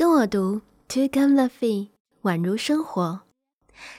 [0.00, 1.88] 跟我读 To Come the Fee，
[2.22, 3.20] 宛如生活。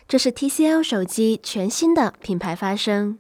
[0.08, 3.20] 这是 TCL 手机全新的品牌发声。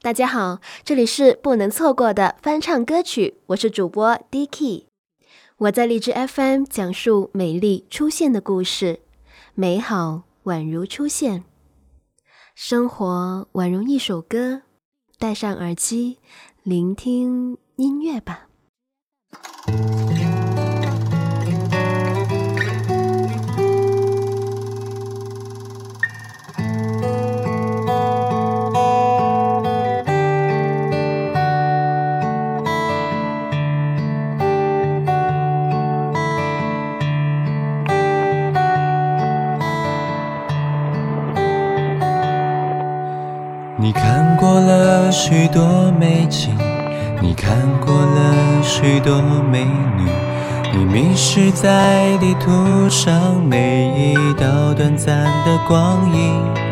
[0.00, 4.84] 大家好，这里是不能错过的翻唱歌曲，我是主播 Dicky。
[5.56, 9.00] 我在荔枝 FM 讲述美丽出现的故事，
[9.54, 11.42] 美好宛如出现，
[12.54, 14.62] 生活宛如一首歌。
[15.18, 16.18] 戴上耳机，
[16.62, 18.46] 聆听音乐吧。
[43.82, 46.56] 你看过了许多美景，
[47.20, 49.64] 你看过了许多美
[49.96, 50.08] 女，
[50.72, 56.71] 你迷失在地图上每一道短暂的光影。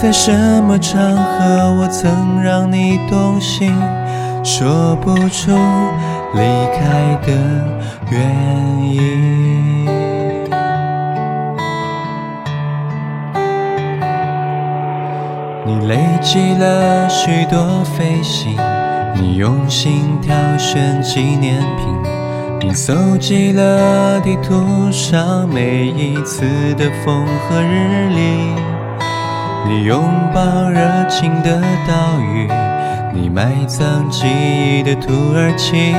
[0.00, 0.32] 在什
[0.62, 3.74] 么场合我曾让你动心，
[4.44, 5.50] 说不出
[6.34, 6.40] 离
[6.72, 7.32] 开的
[8.08, 9.84] 原因。
[15.66, 18.56] 你累积了许多飞行，
[19.16, 21.88] 你用心挑选纪念品，
[22.60, 28.54] 你搜集了地图上每一次的风和日丽，
[29.66, 30.02] 你拥
[30.34, 32.48] 抱热情的岛屿，
[33.12, 35.94] 你埋葬记忆的土耳其，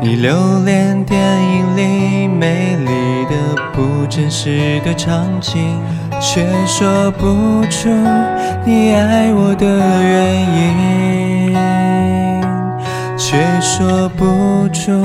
[0.00, 3.34] 你留恋电影里美丽的
[3.72, 5.80] 不真实的场景。
[6.24, 7.88] 却说不出
[8.64, 10.40] 你爱我的原
[11.50, 11.52] 因，
[13.18, 15.04] 却说不出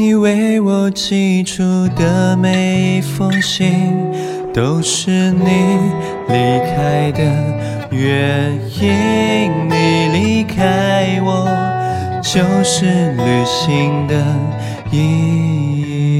[0.00, 1.60] 你为我寄出
[1.96, 3.96] 的每一封信，
[4.54, 5.50] 都是你
[6.28, 7.20] 离开的
[7.90, 9.50] 原因。
[9.68, 11.48] 你离开我，
[12.22, 14.14] 就是旅行的
[14.92, 16.17] 意义。